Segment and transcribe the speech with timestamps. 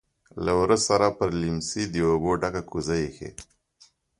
[0.43, 3.29] لهٔ ورهٔ سره پر لیمڅي د اوبو ډکه کوزه ایښې.